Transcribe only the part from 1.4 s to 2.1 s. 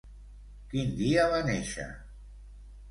néixer?